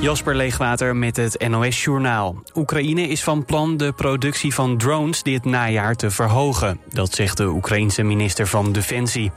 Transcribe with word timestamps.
Jasper 0.00 0.36
Leegwater 0.36 0.96
met 0.96 1.16
het 1.16 1.48
NOS 1.48 1.84
Journaal. 1.84 2.42
Oekraïne 2.54 3.08
is 3.08 3.22
van 3.22 3.44
plan 3.44 3.76
de 3.76 3.92
productie 3.92 4.54
van 4.54 4.76
drones 4.76 5.22
dit 5.22 5.44
najaar 5.44 5.94
te 5.94 6.10
verhogen. 6.10 6.80
Dat 6.92 7.14
zegt 7.14 7.36
de 7.36 7.46
Oekraïense 7.46 8.02
minister 8.02 8.46
van 8.46 8.72
Defensie. 8.72 9.32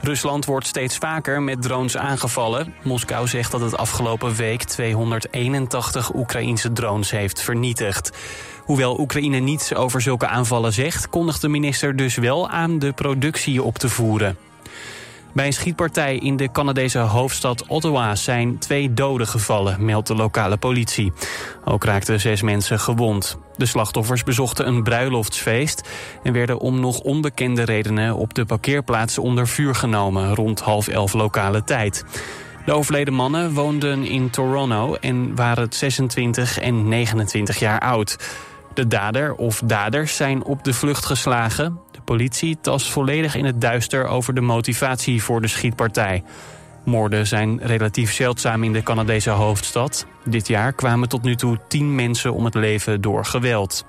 Rusland 0.00 0.44
wordt 0.44 0.66
steeds 0.66 0.96
vaker 0.96 1.42
met 1.42 1.62
drones 1.62 1.96
aangevallen. 1.96 2.74
Moskou 2.82 3.28
zegt 3.28 3.50
dat 3.50 3.60
het 3.60 3.76
afgelopen 3.76 4.34
week 4.34 4.62
281 4.62 6.14
Oekraïense 6.14 6.72
drones 6.72 7.10
heeft 7.10 7.42
vernietigd. 7.42 8.16
Hoewel 8.64 9.00
Oekraïne 9.00 9.38
niets 9.38 9.74
over 9.74 10.00
zulke 10.00 10.26
aanvallen 10.26 10.72
zegt... 10.72 11.08
kondigt 11.08 11.40
de 11.40 11.48
minister 11.48 11.96
dus 11.96 12.16
wel 12.16 12.48
aan 12.48 12.78
de 12.78 12.92
productie 12.92 13.62
op 13.62 13.78
te 13.78 13.88
voeren. 13.88 14.47
Bij 15.32 15.46
een 15.46 15.52
schietpartij 15.52 16.16
in 16.16 16.36
de 16.36 16.50
Canadese 16.50 16.98
hoofdstad 16.98 17.66
Ottawa 17.66 18.14
zijn 18.14 18.58
twee 18.58 18.94
doden 18.94 19.26
gevallen, 19.26 19.84
meldt 19.84 20.08
de 20.08 20.14
lokale 20.14 20.56
politie. 20.56 21.12
Ook 21.64 21.84
raakten 21.84 22.20
zes 22.20 22.42
mensen 22.42 22.80
gewond. 22.80 23.38
De 23.56 23.66
slachtoffers 23.66 24.24
bezochten 24.24 24.68
een 24.68 24.82
bruiloftsfeest 24.82 25.88
en 26.22 26.32
werden 26.32 26.58
om 26.58 26.80
nog 26.80 27.00
onbekende 27.00 27.62
redenen 27.62 28.16
op 28.16 28.34
de 28.34 28.44
parkeerplaats 28.44 29.18
onder 29.18 29.48
vuur 29.48 29.74
genomen 29.74 30.34
rond 30.34 30.60
half 30.60 30.88
elf 30.88 31.12
lokale 31.12 31.64
tijd. 31.64 32.04
De 32.64 32.72
overleden 32.72 33.14
mannen 33.14 33.52
woonden 33.54 34.04
in 34.04 34.30
Toronto 34.30 34.94
en 34.94 35.34
waren 35.34 35.66
26 35.70 36.58
en 36.58 36.88
29 36.88 37.58
jaar 37.58 37.80
oud. 37.80 38.16
De 38.74 38.86
dader 38.86 39.34
of 39.34 39.62
daders 39.64 40.16
zijn 40.16 40.44
op 40.44 40.64
de 40.64 40.74
vlucht 40.74 41.04
geslagen. 41.04 41.80
Politie 42.08 42.58
tast 42.60 42.90
volledig 42.90 43.34
in 43.34 43.44
het 43.44 43.60
duister 43.60 44.06
over 44.06 44.34
de 44.34 44.40
motivatie 44.40 45.22
voor 45.22 45.40
de 45.40 45.48
schietpartij. 45.48 46.22
Moorden 46.84 47.26
zijn 47.26 47.60
relatief 47.62 48.12
zeldzaam 48.12 48.64
in 48.64 48.72
de 48.72 48.82
Canadese 48.82 49.30
hoofdstad. 49.30 50.06
Dit 50.24 50.48
jaar 50.48 50.72
kwamen 50.72 51.08
tot 51.08 51.22
nu 51.22 51.36
toe 51.36 51.58
tien 51.68 51.94
mensen 51.94 52.32
om 52.32 52.44
het 52.44 52.54
leven 52.54 53.00
door 53.00 53.24
geweld. 53.24 53.84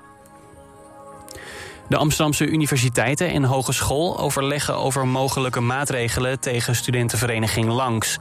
De 1.88 1.96
Amsterdamse 1.96 2.46
universiteiten 2.46 3.30
en 3.30 3.44
hogeschool 3.44 4.18
overleggen 4.18 4.76
over 4.76 5.08
mogelijke 5.08 5.60
maatregelen 5.60 6.40
tegen 6.40 6.74
studentenvereniging 6.74 7.68
Langs. 7.68 8.18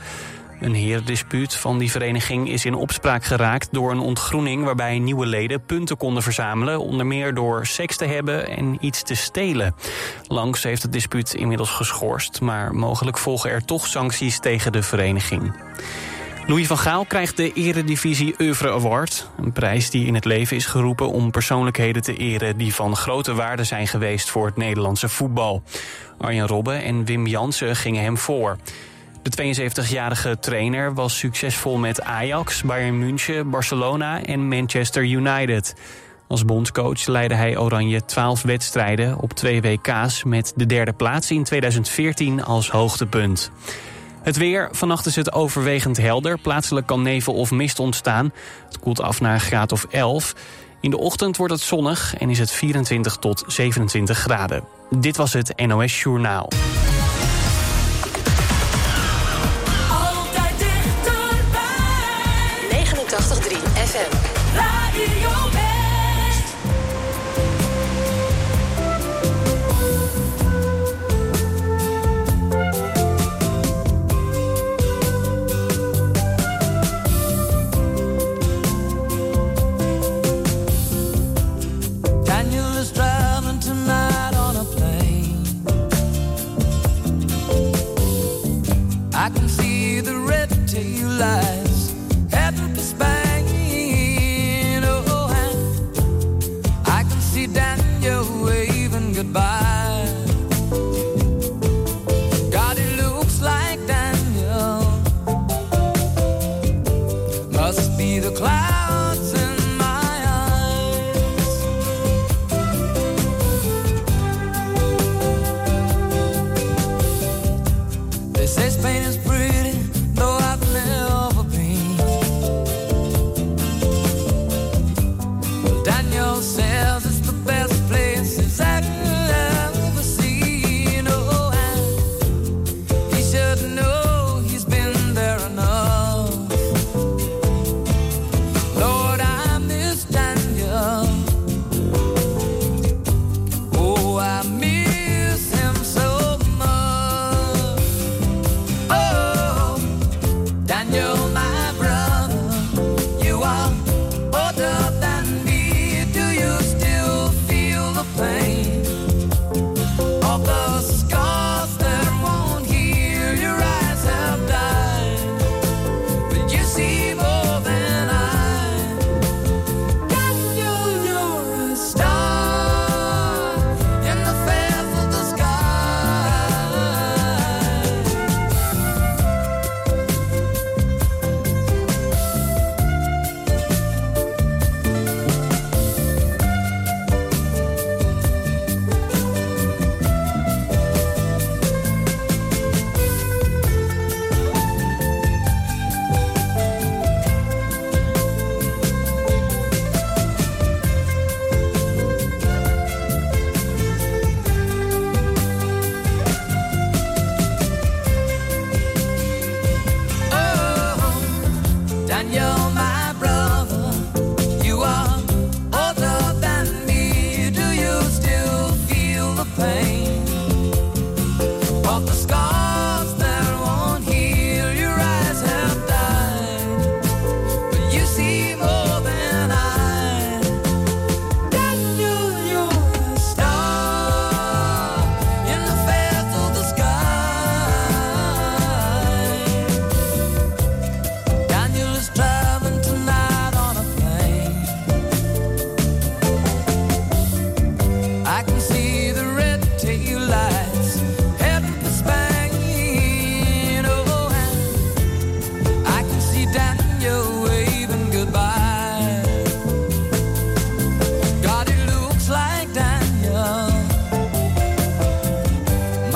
Een 0.60 0.74
herendispuut 0.74 1.56
van 1.56 1.78
die 1.78 1.92
vereniging 1.92 2.50
is 2.50 2.66
in 2.66 2.74
opspraak 2.74 3.24
geraakt 3.24 3.68
door 3.72 3.92
een 3.92 4.00
ontgroening 4.00 4.64
waarbij 4.64 5.00
nieuwe 5.00 5.26
leden 5.26 5.66
punten 5.66 5.98
konden 5.98 6.24
verzamelen, 6.24 6.80
onder 6.80 7.06
meer 7.06 7.34
door 7.34 7.66
seks 7.66 7.98
te 7.98 8.06
hebben 8.06 8.48
en 8.48 8.78
iets 8.80 9.04
te 9.04 9.16
stelen. 9.16 9.76
Langs 10.28 10.64
heeft 10.64 10.82
het 10.82 10.92
dispuut 10.92 11.34
inmiddels 11.34 11.70
geschorst, 11.70 12.42
maar 12.42 12.76
mogelijk 12.76 13.18
volgen 13.18 13.50
er 13.50 13.66
toch 13.66 13.88
sancties 13.88 14.40
tegen 14.40 14.72
de 14.72 14.84
vereniging. 14.84 15.54
Louis 16.48 16.68
van 16.68 16.78
Gaal 16.78 17.06
krijgt 17.06 17.38
de 17.38 17.54
Eredivisie 17.54 18.36
Oeuvre 18.40 18.72
Award. 18.72 19.30
Een 19.38 19.52
prijs 19.52 19.90
die 19.90 20.06
in 20.06 20.14
het 20.14 20.26
leven 20.26 20.56
is 20.56 20.66
geroepen 20.66 21.10
om 21.10 21.32
persoonlijkheden 21.32 22.02
te 22.02 22.18
eren... 22.18 22.58
die 22.58 22.74
van 22.74 22.96
grote 22.96 23.34
waarde 23.34 23.64
zijn 23.64 23.88
geweest 23.88 24.30
voor 24.30 24.46
het 24.46 24.58
Nederlandse 24.58 25.10
voetbal. 25.10 25.64
Arjen 26.18 26.48
Robben 26.48 26.84
en 26.84 27.06
Wim 27.06 27.28
Jansen 27.28 27.76
gingen 27.76 28.04
hem 28.04 28.18
voor. 28.18 28.58
De 29.22 29.56
72-jarige 29.56 30.40
trainer 30.40 30.94
was 30.94 31.18
succesvol 31.18 31.78
met 31.78 32.02
Ajax, 32.02 32.64
Bayern 32.64 33.00
München, 33.00 33.50
Barcelona 33.50 34.24
en 34.24 34.48
Manchester 34.48 35.04
United. 35.04 35.76
Als 36.28 36.46
bondscoach 36.46 37.06
leidde 37.06 37.36
hij 37.36 37.58
Oranje 37.58 38.06
12 38.06 38.42
wedstrijden 38.42 39.20
op 39.20 39.34
twee 39.34 39.62
WK's... 39.62 40.24
met 40.24 40.54
de 40.56 40.66
derde 40.66 40.94
plaats 40.94 41.32
in 41.32 41.44
2014 41.44 42.44
als 42.44 42.70
hoogtepunt. 42.70 43.52
Het 44.22 44.38
weer. 44.38 44.70
Vannacht 44.72 45.06
is 45.06 45.16
het 45.16 45.34
overwegend 45.34 45.98
helder. 45.98 46.38
Plaatselijk 46.38 46.88
kan 46.88 47.02
nevel 47.02 47.34
of 47.34 47.52
mist 47.52 47.80
ontstaan. 47.80 48.32
Het 48.66 48.80
koelt 48.80 49.02
af 49.02 49.22
naar 49.22 49.34
een 49.34 49.40
graad 49.40 49.72
of 49.72 49.86
11. 49.90 50.36
In 50.82 50.90
de 50.90 50.98
ochtend 50.98 51.38
wordt 51.38 51.54
het 51.54 51.62
zonnig 51.62 52.16
en 52.18 52.30
is 52.30 52.40
het 52.40 52.52
24 52.52 53.16
tot 53.16 53.44
27 53.48 54.18
graden. 54.18 54.64
Dit 54.90 55.18
was 55.18 55.34
het 55.34 55.54
NOS 55.68 56.02
Journaal. 56.02 56.50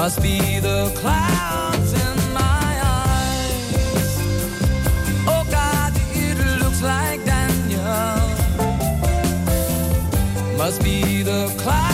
must 0.03 0.21
be 0.21 0.59
the 0.59 0.91
clouds 0.97 1.93
in 1.93 2.33
my 2.33 2.71
eyes. 2.83 4.17
Oh 5.25 5.47
God, 5.49 5.93
it 6.13 6.37
looks 6.61 6.81
like 6.81 7.23
Daniel. 7.23 8.19
Must 10.57 10.83
be 10.83 11.23
the 11.23 11.47
clouds. 11.57 11.92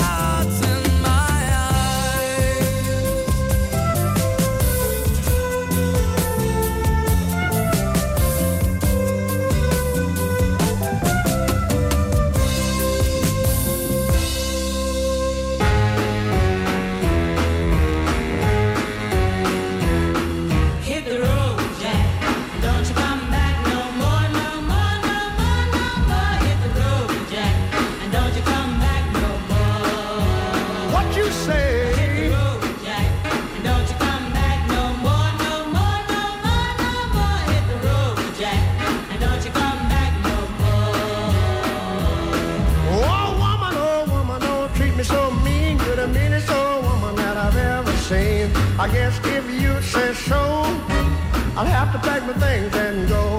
I 48.79 48.87
guess 48.87 49.19
if 49.25 49.51
you 49.61 49.81
say 49.81 50.13
so, 50.13 50.39
I'll 51.57 51.65
have 51.65 51.91
to 51.91 51.99
pack 51.99 52.23
my 52.23 52.31
things 52.31 52.73
and 52.73 53.09
go. 53.09 53.38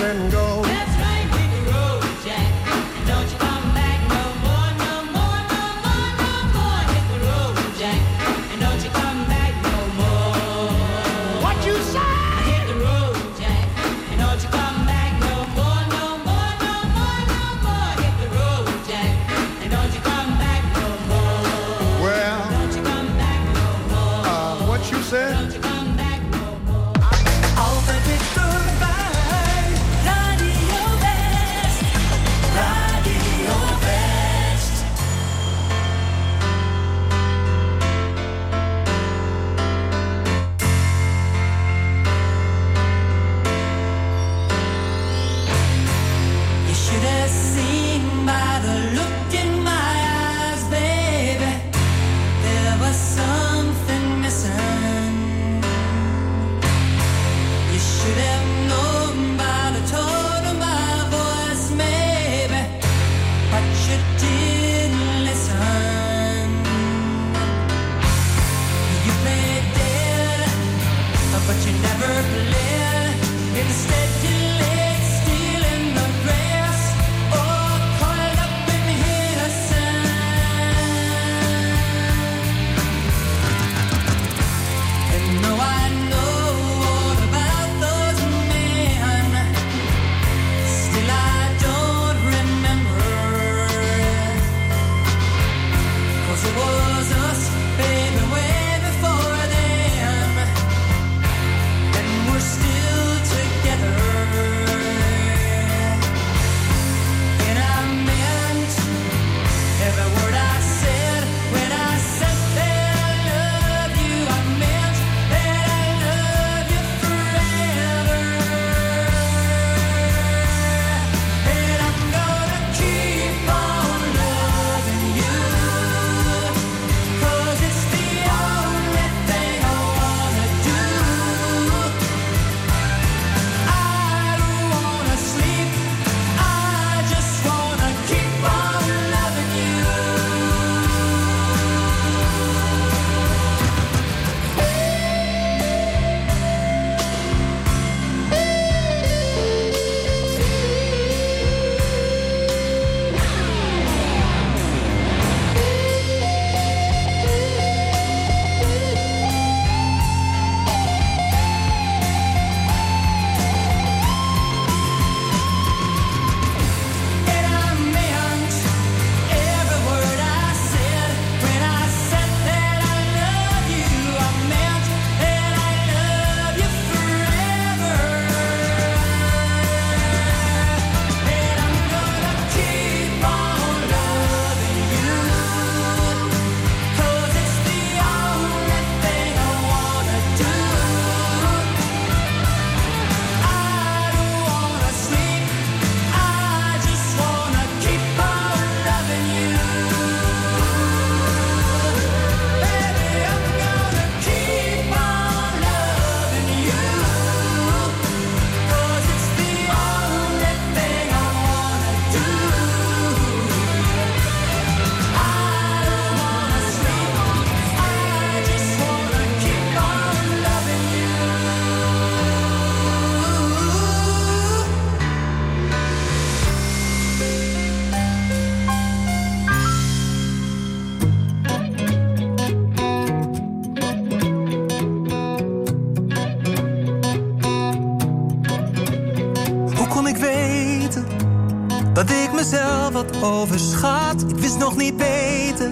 Wat 242.91 243.23
overschat. 243.23 244.25
Ik 244.27 244.35
wist 244.35 244.57
nog 244.57 244.77
niet 244.77 244.97
beter 244.97 245.71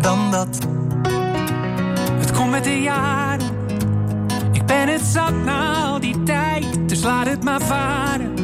dan 0.00 0.30
dat. 0.30 0.58
Het 2.18 2.32
komt 2.32 2.50
met 2.50 2.64
de 2.64 2.82
jaren. 2.82 3.48
Ik 4.52 4.66
ben 4.66 4.88
het 4.88 5.02
zat 5.02 5.34
na 5.44 5.82
al 5.82 6.00
die 6.00 6.22
tijd. 6.22 6.88
Dus 6.88 7.02
laat 7.02 7.26
het 7.26 7.44
maar 7.44 7.60
varen. 7.60 8.34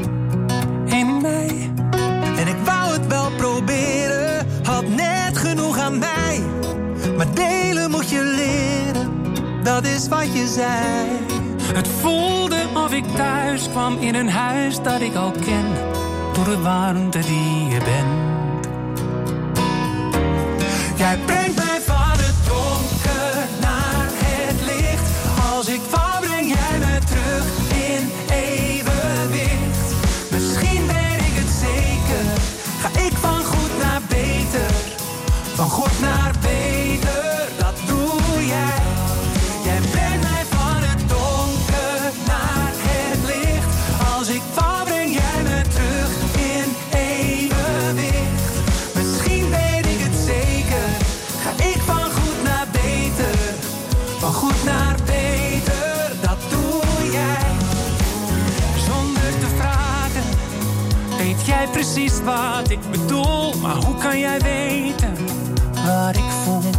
In 0.84 1.20
mij. 1.20 1.70
En 2.36 2.48
ik 2.48 2.56
wou 2.64 2.92
het 2.92 3.06
wel 3.06 3.30
proberen, 3.36 4.46
had 4.62 4.88
net 4.88 5.38
genoeg 5.38 5.78
aan 5.78 5.98
mij. 5.98 6.42
Maar 7.16 7.34
delen 7.34 7.90
moet 7.90 8.10
je 8.10 8.22
leren, 8.22 9.10
dat 9.62 9.84
is 9.84 10.08
wat 10.08 10.32
je 10.32 10.46
zei. 10.46 11.06
Het 11.74 11.88
voelde 11.88 12.62
of 12.74 12.92
ik 12.92 13.04
thuis 13.04 13.68
kwam 13.70 13.96
in 13.98 14.14
een 14.14 14.30
huis 14.30 14.82
dat 14.82 15.00
ik 15.00 15.14
al 15.14 15.30
ken. 15.30 15.64
Door 16.32 16.44
de 16.44 16.60
warmte 16.62 17.18
die 17.18 17.65
je 17.76 17.82
bent. 17.82 18.08
Jij 20.96 21.18
brengt 21.26 21.45
wat 62.26 62.70
ik 62.70 62.90
bedoel. 62.90 63.54
Maar 63.54 63.74
hoe 63.74 63.94
kan 63.94 64.18
jij 64.18 64.40
weten 64.40 65.16
wat 65.72 66.16
ik 66.16 66.30
voel? 66.44 66.70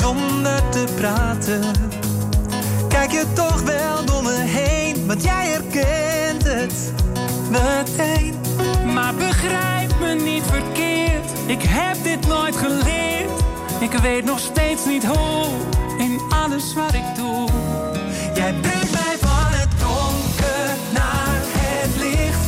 Zonder 0.00 0.68
te 0.68 0.84
praten, 0.96 1.62
kijk 2.88 3.10
je 3.10 3.24
toch 3.34 3.62
wel 3.62 4.04
door 4.04 4.22
me 4.22 4.38
heen. 4.38 5.06
Want 5.06 5.22
jij 5.22 5.46
herkent 5.46 6.44
het 6.44 6.92
meteen. 7.50 8.34
Maar 8.94 9.14
begrijp 9.14 10.00
me 10.00 10.14
niet 10.14 10.42
verkeerd. 10.42 11.30
Ik 11.46 11.62
heb 11.62 12.02
dit 12.02 12.26
nooit 12.26 12.56
geleerd. 12.56 13.30
Ik 13.80 13.92
weet 13.92 14.24
nog 14.24 14.38
steeds 14.38 14.84
niet 14.84 15.04
hoe. 15.04 15.46
In 15.98 16.20
alles 16.28 16.74
wat 16.74 16.94
ik 16.94 17.14
doe. 17.16 17.48
Jij 18.34 18.54
brengt 18.60 18.92
mij 18.92 19.16
van 19.20 19.46
het 19.58 19.68
donker 19.80 20.76
naar 20.92 21.40
het 21.56 21.96
licht. 21.96 22.38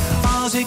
Als 0.42 0.54
ik 0.54 0.66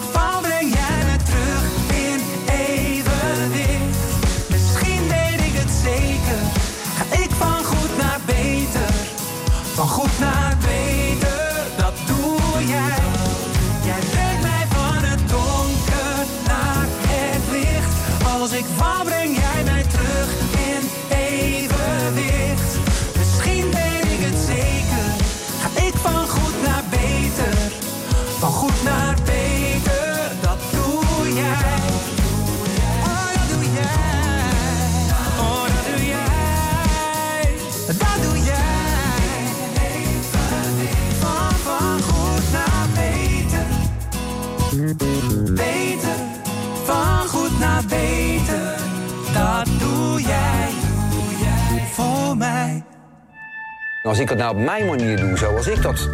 Als 54.12 54.20
ik 54.20 54.30
het 54.30 54.38
nou 54.38 54.52
op 54.52 54.62
mijn 54.62 54.86
manier 54.86 55.18
doe, 55.18 55.38
zoals 55.38 55.68
ik 55.68 55.82
dat, 55.82 56.10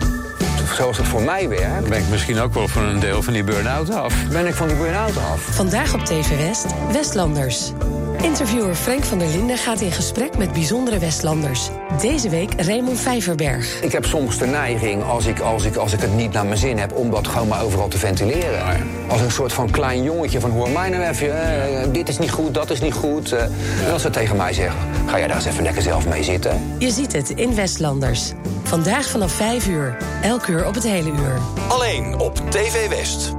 zoals 0.73 0.97
het 0.97 1.07
voor 1.07 1.21
mij 1.21 1.49
werkt, 1.49 1.89
Ben 1.89 1.97
ik 1.97 2.09
misschien 2.09 2.39
ook 2.39 2.53
wel 2.53 2.67
van 2.67 2.83
een 2.83 2.99
deel 2.99 3.21
van 3.21 3.33
die 3.33 3.43
burn-out 3.43 3.89
af. 3.89 4.13
ben 4.31 4.47
ik 4.47 4.53
van 4.53 4.67
die 4.67 4.77
burn-out 4.77 5.17
af. 5.17 5.41
Vandaag 5.41 5.93
op 5.93 6.05
TV 6.05 6.37
West, 6.37 6.65
Westlanders. 6.91 7.71
Interviewer 8.21 8.75
Frank 8.75 9.03
van 9.03 9.19
der 9.19 9.27
Linden 9.27 9.57
gaat 9.57 9.81
in 9.81 9.91
gesprek 9.91 10.37
met 10.37 10.53
bijzondere 10.53 10.99
Westlanders. 10.99 11.69
Deze 12.01 12.29
week 12.29 12.61
Raymond 12.61 12.99
Vijverberg. 12.99 13.81
Ik 13.81 13.91
heb 13.91 14.05
soms 14.05 14.37
de 14.37 14.45
neiging, 14.45 15.03
als 15.03 15.25
ik, 15.25 15.39
als, 15.39 15.63
ik, 15.63 15.75
als 15.75 15.93
ik 15.93 16.01
het 16.01 16.15
niet 16.15 16.31
naar 16.31 16.45
mijn 16.45 16.57
zin 16.57 16.77
heb, 16.77 16.93
om 16.93 17.11
dat 17.11 17.27
gewoon 17.27 17.47
maar 17.47 17.63
overal 17.63 17.87
te 17.87 17.97
ventileren. 17.97 18.87
Als 19.07 19.21
een 19.21 19.31
soort 19.31 19.53
van 19.53 19.69
klein 19.71 20.03
jongetje 20.03 20.39
van 20.39 20.51
hoor 20.51 20.69
mij 20.69 20.89
nou 20.89 21.03
even, 21.03 21.41
eh, 21.41 21.87
dit 21.91 22.09
is 22.09 22.17
niet 22.17 22.31
goed, 22.31 22.53
dat 22.53 22.69
is 22.69 22.81
niet 22.81 22.93
goed. 22.93 23.31
eh. 23.31 23.41
En 23.85 23.93
als 23.93 24.01
ze 24.01 24.09
tegen 24.09 24.35
mij 24.35 24.53
zeggen, 24.53 24.79
ga 25.07 25.17
jij 25.17 25.27
daar 25.27 25.37
eens 25.37 25.45
even 25.45 25.63
lekker 25.63 25.81
zelf 25.81 26.07
mee 26.07 26.23
zitten. 26.23 26.75
Je 26.77 26.91
ziet 26.91 27.13
het 27.13 27.29
in 27.29 27.55
Westlanders. 27.55 28.31
Vandaag 28.63 29.09
vanaf 29.09 29.31
5 29.31 29.67
uur. 29.67 29.97
Elk 30.21 30.47
uur 30.47 30.65
op 30.65 30.73
het 30.73 30.83
hele 30.83 31.09
uur. 31.09 31.37
Alleen 31.67 32.19
op 32.19 32.35
TV 32.49 32.89
West. 32.89 33.31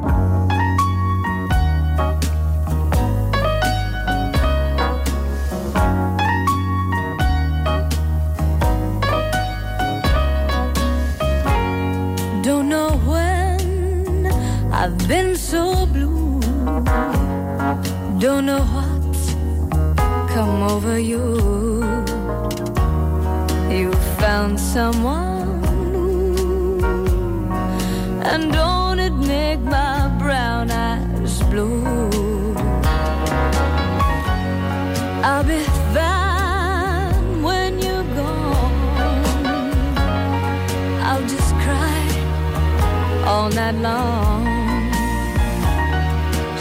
Don't 12.43 12.69
know 12.69 12.91
when 13.07 14.27
I've 14.73 15.07
been 15.07 15.37
so 15.37 15.87
blue. 15.87 16.39
Don't 18.19 18.45
know 18.45 18.88
over 20.79 21.01
you. 21.01 21.27
You 23.79 23.91
found 24.21 24.61
someone 24.61 25.61
new. 25.93 26.79
And 28.31 28.53
don't 28.53 29.01
it 29.01 29.17
make 29.35 29.61
my 29.79 29.99
brown 30.23 30.71
eyes 30.71 31.43
blue? 31.51 32.55
I'll 35.29 35.47
be 35.55 35.63
fine 35.95 37.43
when 37.43 37.71
you're 37.85 38.09
gone. 38.21 39.19
I'll 41.09 41.27
just 41.35 41.53
cry 41.65 42.03
all 43.27 43.49
night 43.51 43.79
long. 43.89 44.45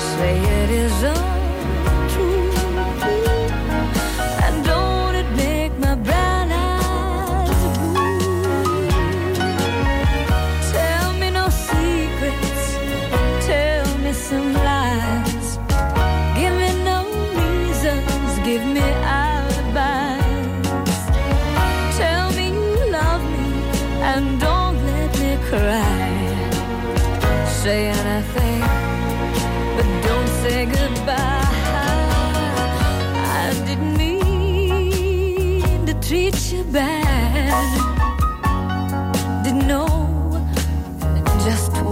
Say 0.09 0.33
it 0.62 0.69
is 0.83 1.03
untrue. 1.03 1.26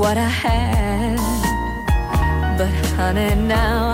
What 0.05 0.19
I 0.19 0.29
had. 0.45 1.17
But 2.59 2.73
honey, 2.95 3.33
now 3.33 3.84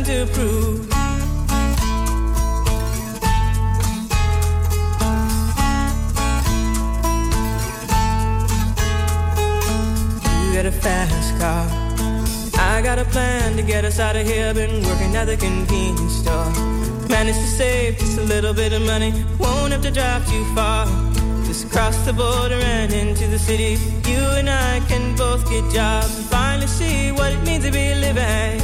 nothing 0.00 0.26
to 0.26 0.32
prove. 0.32 0.80
You 10.42 10.54
got 10.54 10.66
a 10.66 10.72
fast 10.72 11.38
car. 11.38 11.66
I 12.58 12.82
got 12.82 12.98
a 12.98 13.04
plan 13.04 13.56
to 13.56 13.62
get 13.62 13.84
us 13.84 14.00
out 14.00 14.16
of 14.16 14.26
here. 14.26 14.52
Been 14.54 14.82
working 14.84 15.14
at 15.16 15.26
the 15.26 15.36
convenience 15.36 16.14
store. 16.14 16.50
Managed 17.08 17.38
to 17.38 17.46
save 17.46 17.98
just 17.98 18.18
a 18.18 18.22
little 18.22 18.54
bit 18.54 18.72
of 18.72 18.82
money. 18.82 19.12
Won't 19.38 19.72
have 19.72 19.82
to 19.82 19.90
drive 19.90 20.28
too 20.28 20.44
far. 20.54 20.86
Just 21.44 21.70
cross 21.70 21.96
the 22.06 22.12
border 22.12 22.60
and 22.76 22.92
into 22.92 23.26
the 23.28 23.38
city. 23.38 23.78
You 24.10 24.22
and 24.38 24.50
I 24.50 24.80
can 24.88 25.14
both 25.16 25.48
get 25.48 25.62
jobs 25.72 26.16
and 26.16 26.26
finally 26.26 26.66
see 26.66 27.12
what 27.12 27.32
it 27.32 27.42
means 27.44 27.64
to 27.64 27.70
be 27.70 27.94
living. 27.94 28.63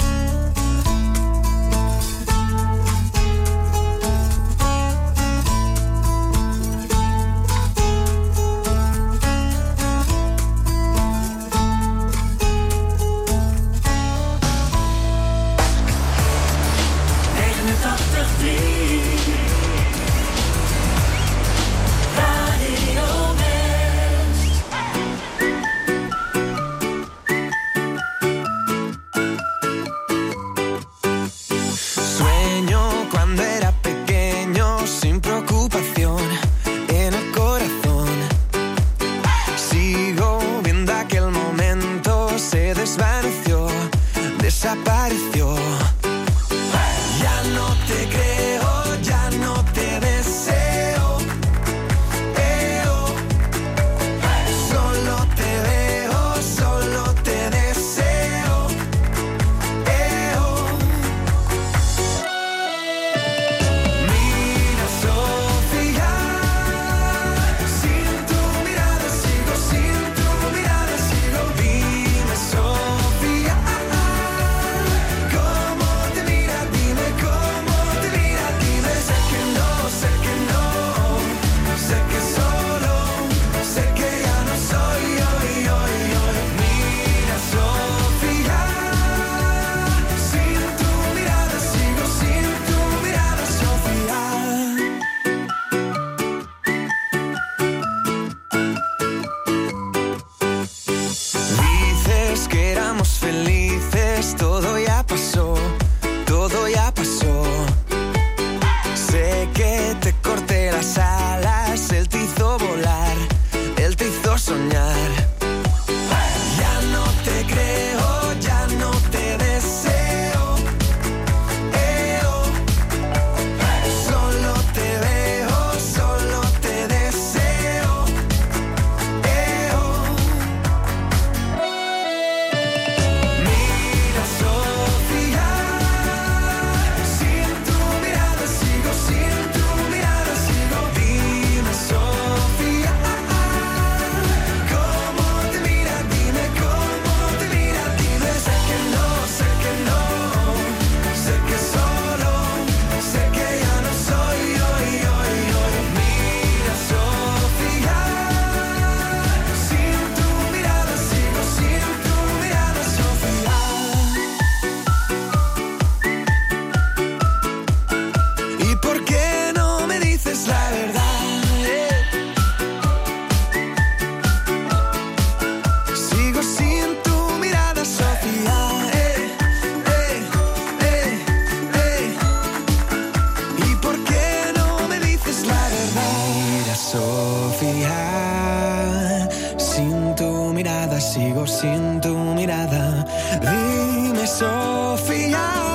Dime, 193.39 194.27
Sofía. 194.27 195.70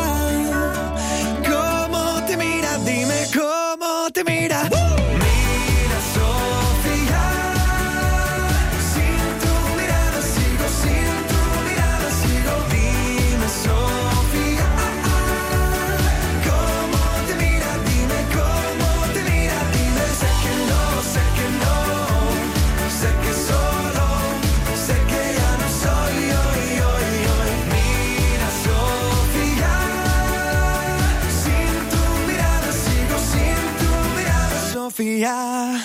Sofía. 35.06 35.80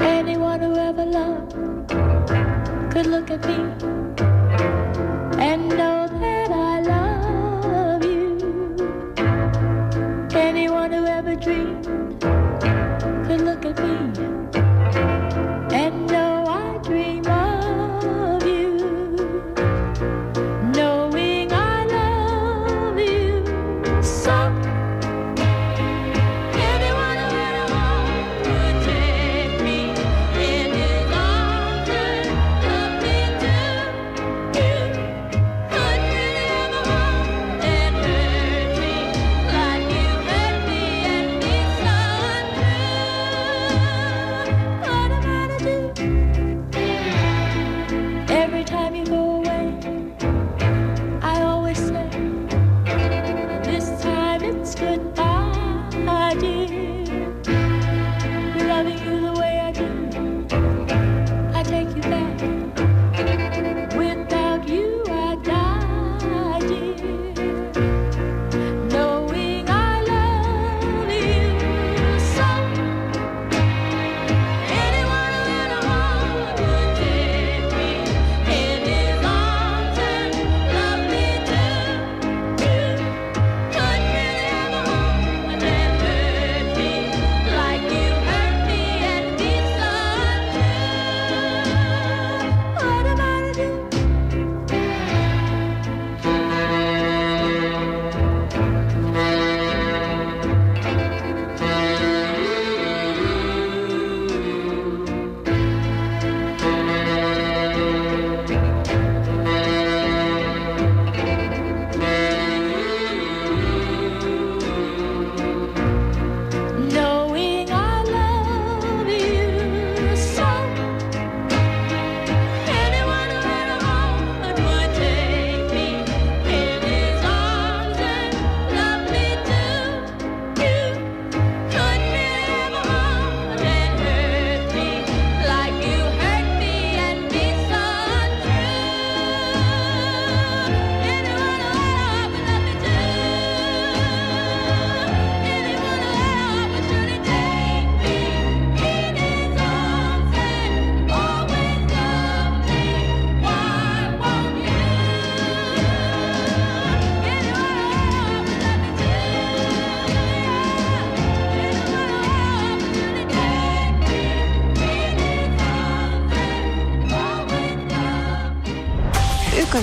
Anyone 0.00 0.60
who 0.60 0.76
ever 0.76 1.04
loved 1.04 1.52
could 2.92 3.06
look 3.06 3.28
at 3.32 3.44
me 3.44 3.95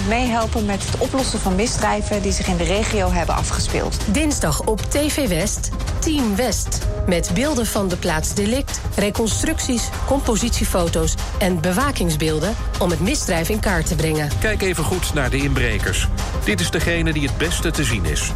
meehelpen 0.08 0.66
met 0.66 0.86
het 0.86 0.98
oplossen 0.98 1.40
van 1.40 1.56
misdrijven 1.56 2.22
die 2.22 2.32
zich 2.32 2.48
in 2.48 2.58
de 2.58 2.64
regio 2.64 3.12
hebben 3.12 3.36
afgespeeld. 3.36 3.98
Dinsdag 4.14 4.66
op 4.66 4.80
TV 4.82 5.28
West, 5.28 5.70
Team 6.00 6.36
West. 6.36 6.93
Met 7.08 7.32
beelden 7.34 7.66
van 7.66 7.88
de 7.88 7.96
plaats 7.96 8.34
delict, 8.34 8.82
reconstructies, 8.96 9.90
compositiefoto's 10.06 11.16
en 11.40 11.62
bewakingsbeelden 11.62 12.56
om 12.80 12.90
het 12.90 13.00
misdrijf 13.00 13.50
in 13.50 13.60
kaart 13.60 13.88
te 13.88 13.96
brengen. 13.96 14.30
Kijk 14.40 14.62
even 14.62 14.84
goed 14.84 15.14
naar 15.14 15.30
de 15.30 15.38
inbrekers. 15.38 16.08
Dit 16.44 16.60
is 16.60 16.72
degene 16.72 17.14
die 17.14 17.28
het 17.28 17.38
beste 17.38 17.72
te 17.72 17.84
zien 17.84 18.06
is. 18.06 18.32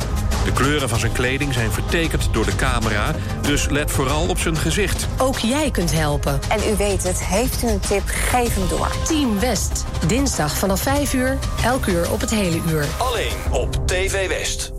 De 0.46 0.54
kleuren 0.54 0.90
van 0.90 1.00
zijn 1.00 1.12
kleding 1.12 1.54
zijn 1.54 1.72
vertekend 1.72 2.30
door 2.32 2.46
de 2.46 2.56
camera, 2.56 3.16
dus 3.42 3.70
let 3.70 3.92
vooral 3.92 4.28
op 4.28 4.40
zijn 4.40 4.58
gezicht. 4.58 5.08
Ook 5.18 5.38
jij 5.38 5.72
kunt 5.72 5.92
helpen. 5.92 6.40
En 6.50 6.60
u 6.74 6.76
weet 6.78 7.04
het, 7.04 7.24
heeft 7.24 7.64
u 7.64 7.68
een 7.68 7.80
tip, 7.80 8.04
geef 8.06 8.56
hem 8.56 8.68
door. 8.70 8.92
Team 9.06 9.40
West, 9.40 9.86
dinsdag 10.08 10.58
vanaf 10.58 10.82
5 10.82 11.14
uur, 11.14 11.38
elk 11.64 11.86
uur 11.86 12.12
op 12.12 12.22
het 12.22 12.30
hele 12.30 12.62
uur. 12.70 12.86
Alleen 12.98 13.34
op 13.52 13.88
TV 13.88 14.28
West. 14.28 14.72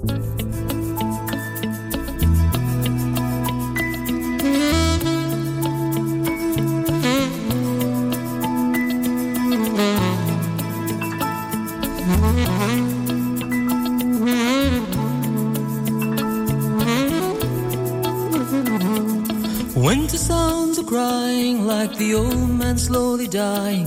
The 22.08 22.14
old 22.14 22.50
man 22.58 22.78
slowly 22.78 23.28
dying, 23.28 23.86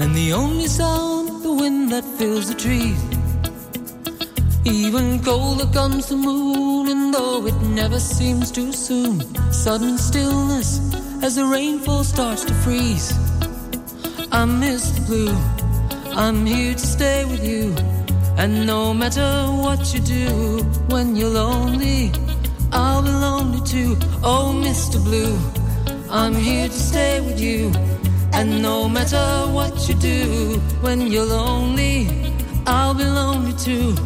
and 0.00 0.12
the 0.16 0.32
only 0.32 0.66
sound 0.66 1.44
the 1.44 1.52
wind 1.52 1.92
that 1.92 2.04
fills 2.18 2.48
the 2.48 2.54
trees. 2.54 3.00
Even 4.64 5.22
colder 5.22 5.66
comes 5.72 6.08
the 6.08 6.16
moon, 6.16 6.88
and 6.88 7.14
though 7.14 7.46
it 7.46 7.54
never 7.80 8.00
seems 8.00 8.50
too 8.50 8.72
soon, 8.72 9.20
sudden 9.52 9.96
stillness 9.96 10.80
as 11.22 11.36
the 11.36 11.44
rainfall 11.44 12.02
starts 12.02 12.44
to 12.44 12.54
freeze. 12.64 13.12
I 14.32 14.44
miss 14.44 14.90
the 14.90 15.02
blue, 15.06 15.36
I'm 16.16 16.44
here 16.44 16.74
to 16.74 16.86
stay 16.96 17.24
with 17.24 17.44
you, 17.46 17.76
and 18.38 18.66
no 18.66 18.92
matter 18.92 19.30
what 19.64 19.94
you 19.94 20.00
do, 20.00 20.64
when 20.88 21.14
you're 21.14 21.36
lonely, 21.44 22.10
I'll 22.72 23.02
be 23.02 23.10
lonely 23.10 23.60
too. 23.64 23.96
Oh, 24.24 24.50
Mr. 24.52 24.98
Blue, 25.04 25.38
I'm 26.14 26.34
here 26.34 26.68
to 26.68 26.74
stay 26.74 27.22
with 27.22 27.40
you. 27.40 27.72
And 28.34 28.60
no 28.60 28.86
matter 28.86 29.50
what 29.50 29.88
you 29.88 29.94
do, 29.94 30.60
when 30.82 31.10
you're 31.10 31.24
lonely, 31.24 32.06
I'll 32.66 32.92
be 32.92 33.04
lonely 33.04 33.54
too. 33.54 33.96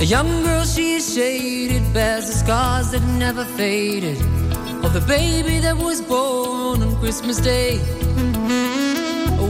A 0.00 0.04
young 0.04 0.42
girl, 0.42 0.64
she's 0.64 1.14
shaded, 1.14 1.94
bears 1.94 2.26
the 2.26 2.32
scars 2.32 2.90
that 2.90 3.04
never 3.20 3.44
faded. 3.44 4.20
Of 4.84 4.94
the 4.94 5.04
baby 5.06 5.60
that 5.60 5.76
was 5.76 6.02
born 6.02 6.82
on 6.82 6.96
Christmas 6.96 7.38
Day. 7.38 7.78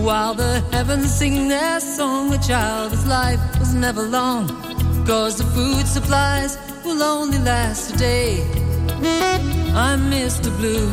While 0.05 0.35
the 0.35 0.61
heavens 0.73 1.11
sing 1.11 1.49
their 1.49 1.81
song, 1.81 2.35
a 2.35 2.39
child's 2.39 3.07
life 3.07 3.41
was 3.59 3.73
never 3.73 4.03
long. 4.03 4.47
Cause 5.07 5.39
the 5.39 5.45
food 5.45 5.87
supplies 5.87 6.59
will 6.85 7.03
only 7.03 7.39
last 7.39 7.95
a 7.95 7.97
day. 7.97 8.43
I'm 9.75 10.11
Mr. 10.11 10.55
Blue, 10.59 10.93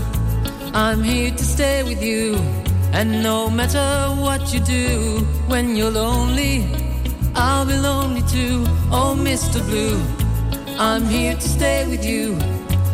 I'm 0.76 1.04
here 1.04 1.30
to 1.30 1.44
stay 1.44 1.84
with 1.84 2.02
you. 2.02 2.36
And 2.94 3.22
no 3.22 3.48
matter 3.48 4.10
what 4.20 4.52
you 4.52 4.60
do, 4.60 5.20
when 5.46 5.76
you're 5.76 5.92
lonely, 5.92 6.66
I'll 7.36 7.66
be 7.66 7.78
lonely 7.78 8.22
too. 8.24 8.64
Oh, 8.92 9.16
Mr. 9.16 9.64
Blue, 9.68 10.02
I'm 10.80 11.06
here 11.06 11.36
to 11.36 11.48
stay 11.48 11.88
with 11.88 12.04
you. 12.04 12.38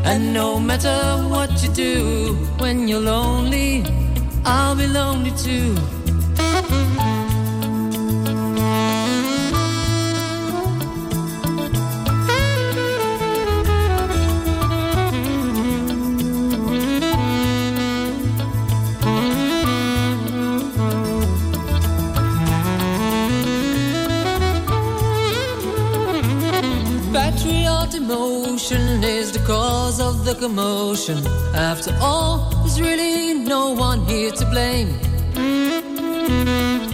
And 0.04 0.34
no 0.34 0.60
matter 0.60 1.24
what 1.30 1.64
you 1.64 1.70
do, 1.70 2.36
when 2.58 2.90
you're 2.90 3.00
lonely, 3.00 3.86
I'll 4.44 4.76
be 4.76 4.88
lonely 4.88 5.32
too. 5.32 5.76
Is 28.72 29.32
the 29.32 29.40
cause 29.48 30.00
of 30.00 30.26
the 30.26 30.36
commotion. 30.36 31.26
After 31.56 31.92
all, 32.00 32.52
there's 32.62 32.80
really 32.80 33.34
no 33.34 33.72
one 33.72 34.06
here 34.06 34.32
to 34.32 34.46
blame. 34.46 34.94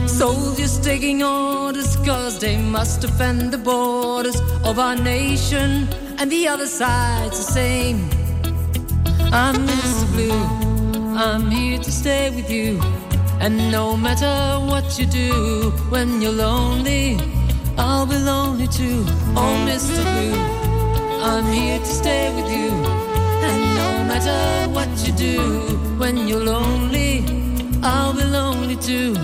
Soldiers 0.08 0.80
taking 0.80 1.22
orders 1.22 1.98
cause 1.98 2.40
they 2.40 2.58
must 2.58 3.02
defend 3.02 3.52
the 3.52 3.58
borders 3.58 4.40
of 4.64 4.80
our 4.80 4.96
nation, 4.96 5.88
and 6.18 6.32
the 6.32 6.48
other 6.48 6.68
side's 6.68 7.46
the 7.46 7.52
same. 7.52 8.10
I'm 9.34 9.56
Mr. 9.68 10.06
Blue, 10.14 11.18
I'm 11.18 11.52
here 11.52 11.80
to 11.80 11.92
stay 11.92 12.30
with 12.30 12.50
you. 12.50 12.80
And 13.42 13.70
no 13.70 13.98
matter 13.98 14.66
what 14.66 14.98
you 14.98 15.06
do, 15.08 15.72
when 15.90 16.22
you're 16.22 16.32
lonely, 16.32 17.18
I'll 17.78 18.06
be 18.06 18.18
lonely 18.18 18.68
too. 18.68 19.04
Oh, 19.36 19.66
Mr. 19.68 20.04
Blue, 20.14 20.55
I'm 21.28 21.52
here 21.52 21.80
to 21.80 21.86
stay 21.86 22.32
with 22.36 22.50
you. 22.52 22.70
And 23.48 23.62
no 23.82 23.90
matter 24.12 24.70
what 24.70 24.90
you 25.06 25.12
do, 25.14 25.42
when 25.98 26.28
you're 26.28 26.46
lonely, 26.46 27.26
I'll 27.82 28.14
be 28.14 28.24
lonely 28.24 28.76
too. 28.76 29.16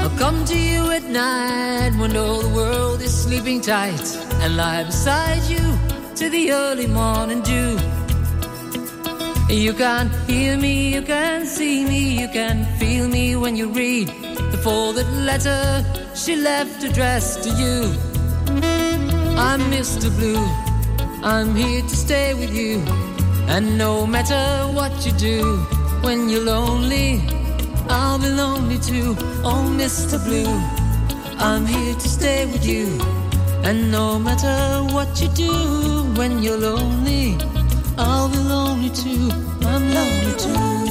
I'll 0.00 0.16
come 0.18 0.44
to 0.44 0.58
you 0.58 0.90
at 0.90 1.04
night 1.04 1.92
when 1.98 2.14
all 2.14 2.40
the 2.42 2.54
world 2.54 3.00
is 3.00 3.14
sleeping 3.24 3.62
tight 3.62 4.06
and 4.42 4.56
lie 4.58 4.84
beside 4.84 5.42
you 5.44 5.64
to 6.16 6.28
the 6.28 6.52
early 6.52 6.86
morning 6.86 7.40
dew. 7.40 7.78
You 9.48 9.72
can 9.72 10.10
hear 10.26 10.58
me, 10.58 10.92
you 10.94 11.00
can 11.00 11.46
see 11.46 11.86
me, 11.86 12.20
you 12.20 12.28
can 12.28 12.66
feel 12.78 13.08
me 13.08 13.34
when 13.34 13.56
you 13.56 13.70
read 13.70 14.08
the 14.52 14.60
folded 14.62 15.08
letter 15.30 15.82
she 16.14 16.36
left 16.36 16.84
addressed 16.84 17.44
to 17.44 17.50
you. 17.62 17.78
I'm 19.38 19.60
Mr. 19.72 20.14
Blue, 20.18 20.44
I'm 21.22 21.54
here 21.54 21.82
to 21.82 21.96
stay 21.96 22.34
with 22.34 22.54
you. 22.54 22.82
And 23.48 23.76
no 23.76 24.06
matter 24.06 24.72
what 24.72 24.92
you 25.04 25.12
do, 25.12 25.56
when 26.02 26.28
you're 26.28 26.44
lonely, 26.44 27.20
I'll 27.88 28.18
be 28.18 28.28
lonely 28.28 28.78
too. 28.78 29.16
Oh, 29.42 29.64
Mr. 29.76 30.22
Blue, 30.24 30.52
I'm 31.38 31.66
here 31.66 31.94
to 31.94 32.08
stay 32.08 32.46
with 32.46 32.64
you. 32.64 32.98
And 33.64 33.90
no 33.90 34.18
matter 34.18 34.84
what 34.94 35.20
you 35.20 35.28
do, 35.28 35.52
when 36.14 36.42
you're 36.42 36.58
lonely, 36.58 37.36
I'll 37.96 38.28
be 38.28 38.38
lonely 38.38 38.90
too. 38.90 39.30
I'm 39.66 39.92
lonely 39.92 40.34
too. 40.38 40.87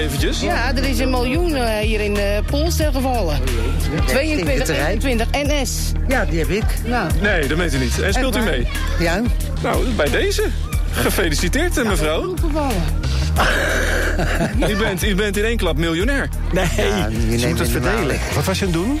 Eventjes. 0.00 0.40
Ja, 0.40 0.76
er 0.76 0.84
is 0.84 0.98
een 0.98 1.10
miljoen 1.10 1.54
eh, 1.54 1.78
hier 1.78 2.00
in 2.00 2.16
uh, 2.16 2.22
Polster 2.46 2.92
gevallen. 2.92 3.38
22, 4.06 4.86
21 4.88 5.26
NS. 5.30 5.92
Ja, 6.08 6.24
die 6.24 6.38
heb 6.38 6.48
ik. 6.48 6.64
Nou, 6.84 7.10
Nee, 7.20 7.46
dat 7.46 7.58
weet 7.58 7.74
u 7.74 7.78
niet. 7.78 8.00
En 8.00 8.12
speelt 8.12 8.36
u 8.36 8.40
mee? 8.40 8.68
Ja. 8.98 9.22
Nou, 9.62 9.88
bij 9.88 10.10
deze. 10.10 10.42
Gefeliciteerd, 10.90 11.78
eh, 11.78 11.84
mevrouw. 11.84 12.34
U 14.68 14.76
bent, 14.76 15.04
u 15.04 15.14
bent 15.14 15.36
in 15.36 15.44
één 15.44 15.56
klap 15.56 15.76
miljonair. 15.76 16.28
Nee, 16.52 16.64
je 17.30 17.38
ze 17.38 17.48
moet 17.48 17.58
het 17.58 17.68
verdelen. 17.68 18.18
Wat 18.34 18.44
was 18.44 18.58
je 18.58 18.66
aan 18.66 18.72
het 18.72 18.80
doen? 18.80 19.00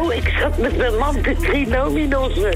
Oh, 0.00 0.14
ik 0.14 0.32
zat 0.40 0.58
met 0.58 0.76
mijn 0.76 0.96
man 0.96 1.22
de 1.22 1.36
trinominos 1.40 2.36
eh, 2.36 2.50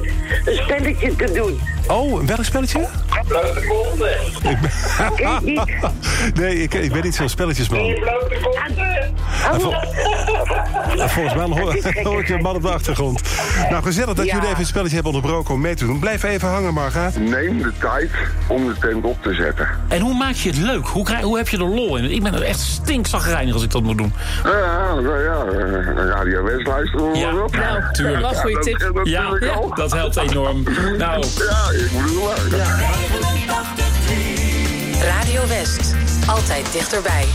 een 0.44 0.56
spelletje 0.62 1.16
te 1.16 1.32
doen. 1.32 1.60
Oh, 1.86 2.22
welk 2.24 2.44
spelletje? 2.44 2.88
Blote 3.26 3.66
konden. 3.68 4.16
Ik 4.52 4.60
ben... 4.60 4.70
Nee, 6.34 6.62
ik, 6.62 6.74
ik 6.74 6.92
ben 6.92 7.02
niet 7.02 7.14
zo'n 7.14 7.28
spelletjesman. 7.28 7.94
Blote 7.94 8.36
vol- 8.40 8.54
en 11.00 11.10
volgens 11.10 11.34
mij 11.34 11.44
hoor, 11.44 11.76
hoor 12.02 12.20
ik 12.20 12.28
je 12.28 12.38
man 12.38 12.54
op 12.54 12.62
de 12.62 12.70
achtergrond. 12.70 13.20
Nou, 13.70 13.82
gezellig 13.82 14.14
dat 14.14 14.24
Ja. 14.26 14.32
jullie 14.34 14.46
even 14.48 14.58
het 14.58 14.66
spelletje 14.66 14.94
hebben 14.94 15.12
onderbroken 15.14 15.54
om 15.54 15.60
mee 15.60 15.74
te 15.74 15.86
doen. 15.86 15.98
Blijf 15.98 16.22
even 16.22 16.48
hangen, 16.48 16.74
Marga. 16.74 17.10
Neem 17.18 17.62
de 17.62 17.72
tijd 17.80 18.10
om 18.46 18.66
de 18.66 18.74
tent 18.80 19.04
op 19.04 19.22
te 19.22 19.34
zetten. 19.34 19.68
En 19.88 20.00
hoe 20.00 20.14
maak 20.14 20.34
je 20.34 20.48
het 20.48 20.58
leuk? 20.58 20.86
Hoe, 20.86 21.04
krijg, 21.04 21.22
hoe 21.22 21.36
heb 21.36 21.48
je 21.48 21.56
er 21.56 21.64
lol 21.64 21.96
in? 21.96 22.10
Ik 22.10 22.22
ben 22.22 22.34
er 22.34 22.42
echt 22.42 22.60
stinkzagrijnig 22.60 23.54
als 23.54 23.62
ik 23.62 23.70
dat 23.70 23.82
moet 23.82 23.98
doen. 23.98 24.12
Ja, 24.44 24.50
ja, 25.02 25.20
ja, 25.20 25.44
Radio 26.08 26.42
West 26.44 26.66
luisteren 26.66 27.10
we 27.12 27.18
Ja, 27.18 27.30
maar 27.32 27.42
op. 27.44 27.56
nou, 27.56 27.92
tuurlijk. 27.92 28.20
Dat 28.22 28.32
Ja, 29.04 29.22
natuurlijk 29.22 29.44
ja, 29.44 29.74
dat 29.74 29.92
helpt 29.92 30.16
enorm. 30.16 30.62
Nou, 30.98 30.98
Ja, 30.98 31.78
ik 31.78 31.90
bedoel 31.92 32.22
maar. 32.24 32.36
Radio 35.02 35.46
West. 35.48 35.94
Altijd 36.26 36.72
dichterbij. 36.72 37.28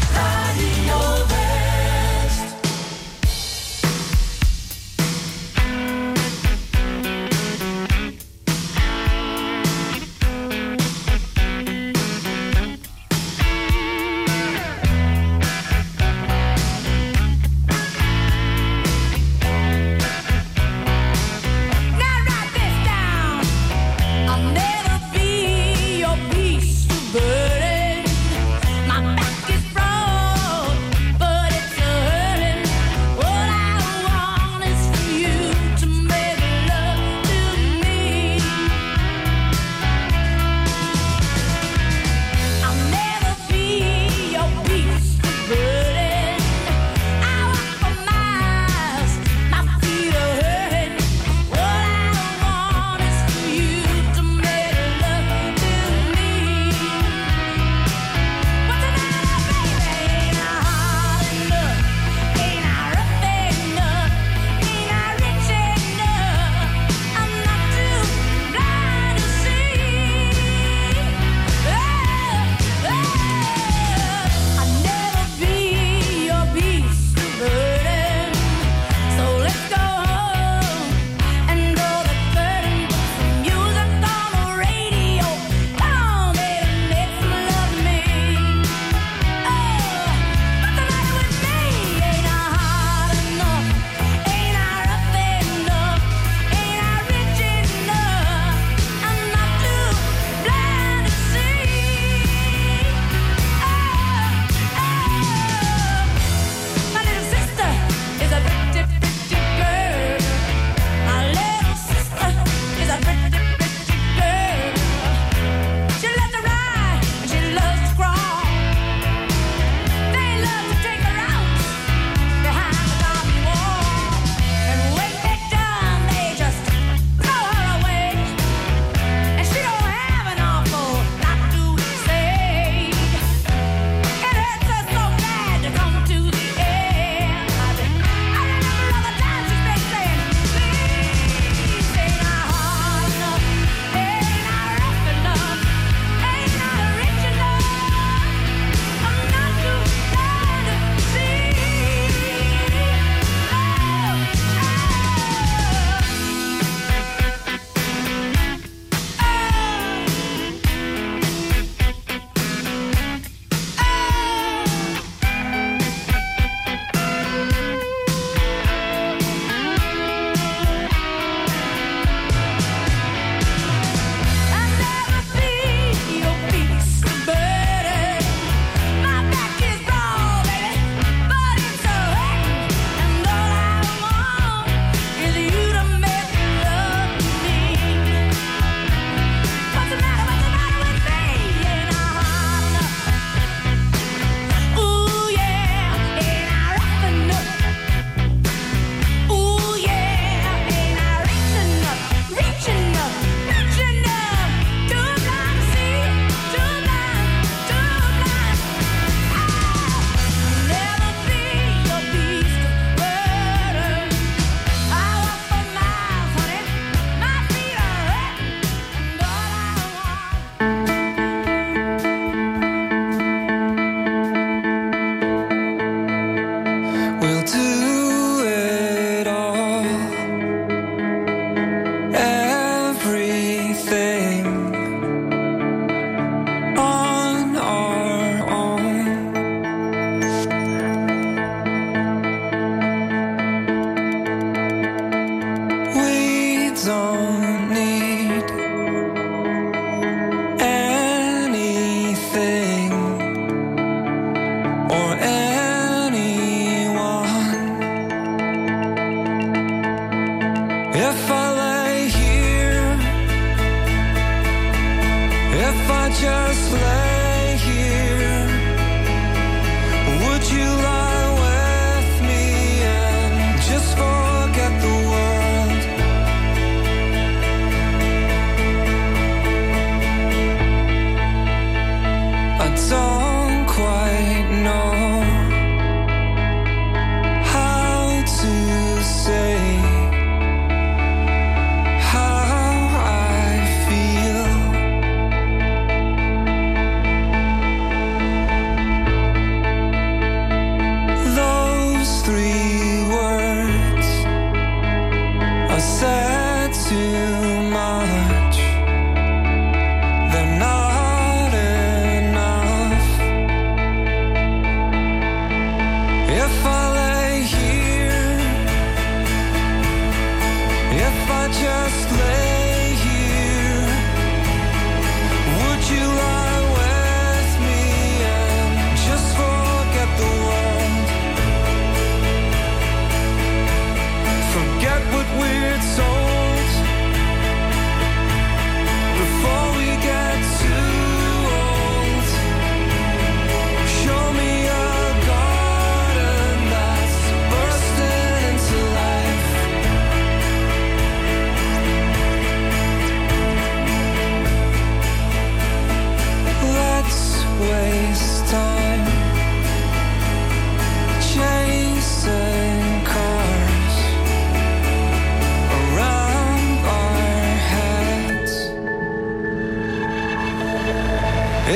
Forget 335.31 335.99
what 335.99 336.10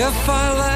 If 0.08 0.30
I 0.30 0.54
lay 0.60 0.75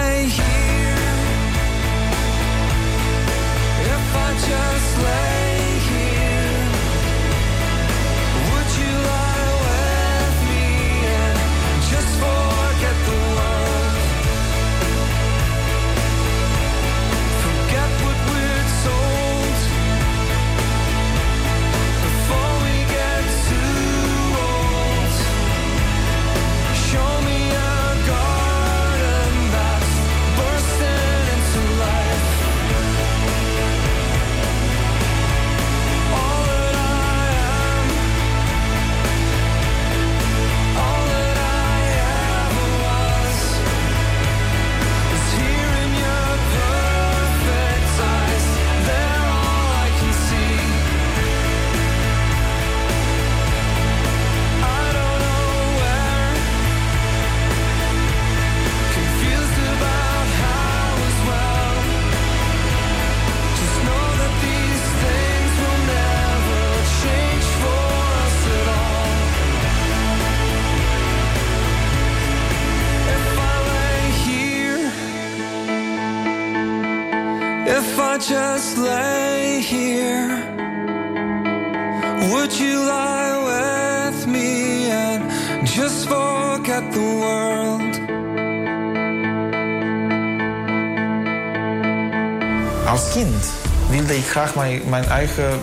graag 94.40 94.56
mijn, 94.56 94.82
mijn 94.90 95.06
eigen 95.06 95.60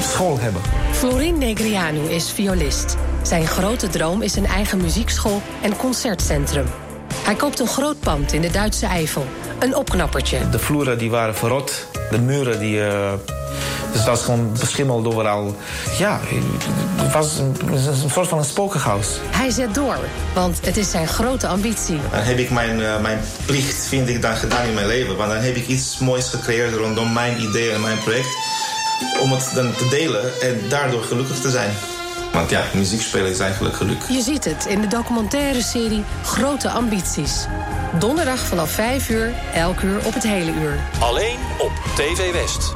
school 0.00 0.38
hebben. 0.38 0.62
Florin 0.92 1.38
Negrianu 1.38 2.00
is 2.00 2.30
violist. 2.30 2.96
Zijn 3.22 3.46
grote 3.46 3.88
droom 3.88 4.22
is 4.22 4.36
een 4.36 4.46
eigen 4.46 4.80
muziekschool 4.80 5.42
en 5.62 5.76
concertcentrum. 5.76 6.66
Hij 7.14 7.34
koopt 7.34 7.60
een 7.60 7.66
groot 7.66 8.00
pand 8.00 8.32
in 8.32 8.40
de 8.40 8.50
Duitse 8.50 8.86
Eifel. 8.86 9.26
Een 9.58 9.76
opknappertje. 9.76 10.48
De 10.50 10.58
vloeren 10.58 10.98
die 10.98 11.10
waren 11.10 11.34
verrot. 11.34 11.86
De 12.10 12.18
muren 12.18 12.58
die... 12.58 12.86
eh, 12.86 13.12
dus 13.96 14.04
het 14.04 14.14
was 14.14 14.24
gewoon 14.24 14.52
beschimmeld 14.52 15.06
overal. 15.06 15.56
Ja, 15.98 16.20
het 16.96 17.12
was 17.12 17.38
een, 17.38 17.56
een 18.04 18.10
soort 18.10 18.28
van 18.28 18.38
een 18.38 18.44
spokenhuis. 18.44 19.08
Hij 19.30 19.50
zet 19.50 19.74
door, 19.74 19.98
want 20.34 20.58
het 20.62 20.76
is 20.76 20.90
zijn 20.90 21.08
grote 21.08 21.46
ambitie. 21.46 21.98
Dan 22.10 22.20
heb 22.20 22.38
ik 22.38 22.50
mijn, 22.50 22.82
eh, 22.82 23.00
mijn 23.00 23.20
plicht, 23.44 23.86
vind 23.86 24.08
ik, 24.08 24.22
dan 24.22 24.36
gedaan 24.36 24.66
in 24.66 24.74
mijn 24.74 24.86
leven. 24.86 25.16
Want 25.16 25.30
dan 25.30 25.40
heb 25.40 25.56
ik 25.56 25.66
iets 25.66 25.98
moois 25.98 26.28
gecreëerd 26.28 26.74
rondom 26.74 27.12
mijn 27.12 27.40
idee 27.42 27.70
en 27.70 27.80
mijn 27.80 27.98
project. 27.98 28.28
Om 29.20 29.32
het 29.32 29.50
dan 29.54 29.74
te 29.74 29.88
delen 29.88 30.40
en 30.40 30.60
daardoor 30.68 31.02
gelukkig 31.02 31.40
te 31.40 31.50
zijn. 31.50 31.70
Want 32.32 32.50
ja, 32.50 32.62
muziek 32.74 33.00
spelen 33.00 33.30
is 33.30 33.38
eigenlijk 33.38 33.76
geluk. 33.76 34.02
Je 34.08 34.22
ziet 34.22 34.44
het 34.44 34.66
in 34.66 34.80
de 34.80 34.86
documentaire 34.86 35.62
serie 35.62 36.04
Grote 36.22 36.70
Ambities. 36.70 37.46
Donderdag 37.98 38.38
vanaf 38.38 38.70
5 38.70 39.08
uur, 39.08 39.34
elk 39.54 39.80
uur 39.80 39.98
op 40.04 40.14
het 40.14 40.22
hele 40.22 40.52
uur. 40.52 40.80
Alleen 41.00 41.38
op 41.58 41.72
TV 41.94 42.32
West. 42.32 42.75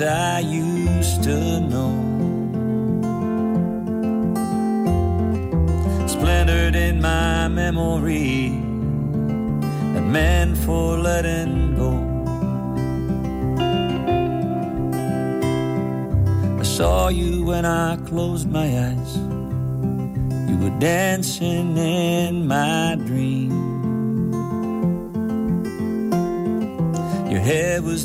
I 0.00 0.40
used 0.40 1.22
to 1.24 1.60
know. 1.60 1.94
Splintered 6.06 6.76
in 6.76 7.00
my 7.00 7.48
memory 7.48 8.50
that 9.94 10.04
meant 10.04 10.56
for 10.58 10.98
letting 10.98 11.74
go. 11.74 11.92
I 16.58 16.62
saw 16.62 17.08
you 17.08 17.44
when 17.44 17.64
I 17.64 17.96
closed 18.06 18.48
my 18.50 18.66
eyes. 18.66 19.16
You 20.48 20.56
were 20.58 20.78
dancing 20.78 21.76
in 21.76 22.46
my 22.46 22.96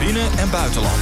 binnen- 0.00 0.38
en 0.38 0.50
buitenland. 0.50 0.99